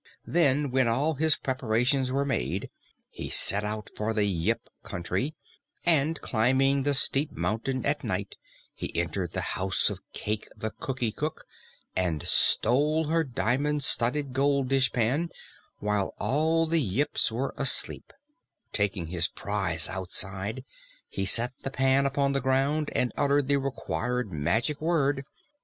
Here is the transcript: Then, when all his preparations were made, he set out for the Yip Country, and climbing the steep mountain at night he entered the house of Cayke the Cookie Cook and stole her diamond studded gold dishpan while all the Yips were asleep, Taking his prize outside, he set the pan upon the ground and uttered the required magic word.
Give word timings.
Then, 0.25 0.71
when 0.71 0.87
all 0.87 1.13
his 1.13 1.35
preparations 1.35 2.11
were 2.11 2.25
made, 2.25 2.71
he 3.11 3.29
set 3.29 3.63
out 3.63 3.91
for 3.95 4.15
the 4.15 4.25
Yip 4.25 4.67
Country, 4.81 5.35
and 5.85 6.19
climbing 6.21 6.81
the 6.81 6.95
steep 6.95 7.31
mountain 7.31 7.85
at 7.85 8.03
night 8.03 8.35
he 8.73 8.97
entered 8.99 9.33
the 9.33 9.41
house 9.53 9.91
of 9.91 9.99
Cayke 10.11 10.47
the 10.57 10.71
Cookie 10.71 11.11
Cook 11.11 11.45
and 11.95 12.25
stole 12.27 13.09
her 13.09 13.23
diamond 13.23 13.83
studded 13.83 14.33
gold 14.33 14.69
dishpan 14.69 15.29
while 15.77 16.15
all 16.17 16.65
the 16.65 16.81
Yips 16.81 17.31
were 17.31 17.53
asleep, 17.55 18.11
Taking 18.73 19.05
his 19.05 19.27
prize 19.27 19.87
outside, 19.87 20.65
he 21.09 21.27
set 21.27 21.53
the 21.61 21.69
pan 21.69 22.07
upon 22.07 22.31
the 22.31 22.41
ground 22.41 22.89
and 22.95 23.13
uttered 23.15 23.47
the 23.47 23.57
required 23.57 24.31
magic 24.33 24.81
word. 24.81 25.25